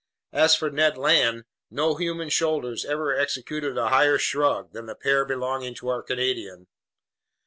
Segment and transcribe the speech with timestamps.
[0.33, 5.25] As for Ned Land, no human shoulders ever executed a higher shrug than the pair
[5.25, 6.65] belonging to our Canadian.